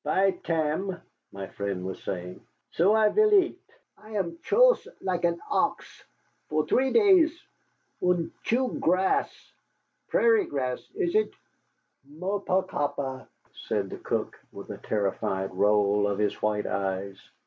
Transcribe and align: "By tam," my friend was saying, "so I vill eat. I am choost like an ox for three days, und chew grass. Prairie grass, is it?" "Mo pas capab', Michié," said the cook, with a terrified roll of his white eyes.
"By 0.03 0.31
tam," 0.31 0.99
my 1.31 1.45
friend 1.45 1.85
was 1.85 2.01
saying, 2.01 2.41
"so 2.71 2.95
I 2.95 3.09
vill 3.09 3.35
eat. 3.35 3.61
I 3.99 4.09
am 4.13 4.39
choost 4.41 4.87
like 4.99 5.25
an 5.25 5.39
ox 5.47 6.03
for 6.49 6.65
three 6.65 6.91
days, 6.91 7.39
und 8.01 8.31
chew 8.41 8.79
grass. 8.79 9.31
Prairie 10.07 10.47
grass, 10.47 10.81
is 10.95 11.13
it?" 11.13 11.31
"Mo 12.03 12.39
pas 12.39 12.65
capab', 12.67 12.95
Michié," 12.97 13.27
said 13.67 13.89
the 13.91 13.97
cook, 13.99 14.39
with 14.51 14.71
a 14.71 14.79
terrified 14.79 15.53
roll 15.53 16.07
of 16.07 16.17
his 16.17 16.41
white 16.41 16.65
eyes. 16.65 17.19